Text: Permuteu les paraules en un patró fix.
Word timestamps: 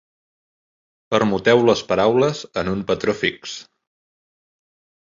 Permuteu 1.15 1.61
les 1.69 1.85
paraules 1.93 2.43
en 2.65 2.75
un 2.75 2.83
patró 2.91 3.19
fix. 3.23 3.57